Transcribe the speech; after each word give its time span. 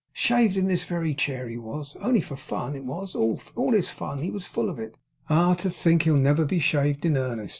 Shaved 0.13 0.57
in 0.57 0.65
this 0.65 0.83
very 0.83 1.13
chair 1.13 1.47
he 1.47 1.57
was; 1.57 1.95
only 2.01 2.21
for 2.21 2.35
fun; 2.35 2.75
it 2.75 2.85
was 2.85 3.13
all 3.13 3.37
his 3.71 3.89
fun; 3.89 4.17
he 4.17 4.31
was 4.31 4.47
full 4.47 4.67
of 4.67 4.79
it. 4.79 4.97
Ah! 5.29 5.53
to 5.53 5.69
think 5.69 5.99
that 6.01 6.05
he'll 6.05 6.17
never 6.17 6.43
be 6.43 6.57
shaved 6.57 7.05
in 7.05 7.15
earnest! 7.17 7.49